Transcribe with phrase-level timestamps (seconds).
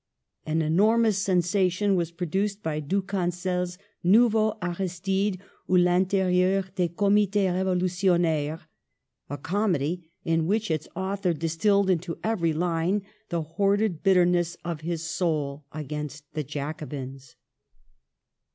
[0.47, 5.37] An enormous sensation was produced by Du cancel's NouveaUx Aristides,
[5.69, 8.63] ou Vlntirieur des Comitis R&volutionnaireSy
[9.29, 14.81] a comedy in which its author distilled into every line the hoarded bit terness of
[14.81, 17.35] his soul against the Jacobins.